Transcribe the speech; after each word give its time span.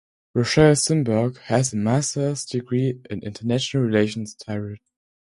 Rochelle 0.33 0.73
Zimberg 0.75 1.37
has 1.41 1.73
a 1.73 1.75
master's 1.75 2.43
degree 2.43 2.99
in 3.11 3.21
international 3.21 3.83
relations 3.83 4.33
theoryt. 4.33 4.79